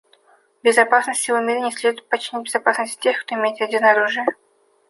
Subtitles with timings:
[0.63, 4.25] Безопасность всего мира не следует подчинять безопасности тех, кто имеет ядерное оружие.